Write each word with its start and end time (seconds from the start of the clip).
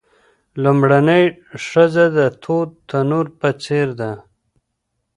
لومړنۍ 0.63 1.23
ښځه 1.67 2.05
د 2.17 2.19
تود 2.43 2.69
تنور 2.89 3.25
په 3.39 3.49
څیر 3.63 3.87
ده. 3.99 4.11